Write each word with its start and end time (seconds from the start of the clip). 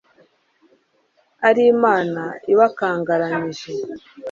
ari 1.47 1.61
imana 1.73 2.23
ibakangaranyije 2.51 3.67